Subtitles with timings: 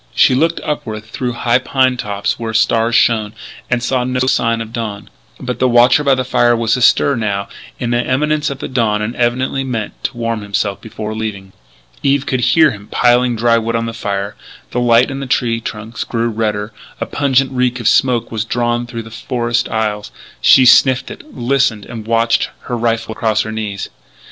[0.15, 3.33] She looked upward through high pine tops where stars shone;
[3.69, 5.11] and saw no sign of dawn.
[5.39, 7.47] But the watcher by the fire beyond was astir, now,
[7.79, 11.53] in the imminence of dawn, and evidently meant to warm himself before leaving.
[12.01, 14.35] Eve could hear him piling dry wood on the fire;
[14.71, 18.87] the light on the tree trunks grew redder; a pungent reek of smoke was drawn
[18.87, 20.11] through the forest aisles.
[20.41, 23.91] She sniffed it, listened, and watched, her rifle across her knees.